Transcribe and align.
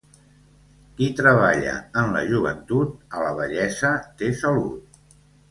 Qui 0.99 1.09
treballa 1.19 1.73
en 2.03 2.09
la 2.15 2.23
joventut, 2.31 2.97
a 3.19 3.23
la 3.27 3.35
vellesa 3.43 3.93
té 4.23 4.33
salut. 4.43 5.01